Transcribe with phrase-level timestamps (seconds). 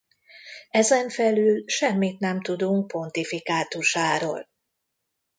[0.69, 4.49] Ezen felül semmit nem tudunk pontifikátusáról.